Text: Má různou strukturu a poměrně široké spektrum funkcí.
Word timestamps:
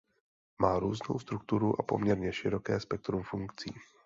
Má 0.61 0.79
různou 0.79 1.19
strukturu 1.19 1.79
a 1.79 1.83
poměrně 1.83 2.33
široké 2.33 2.79
spektrum 2.79 3.23
funkcí. 3.23 3.73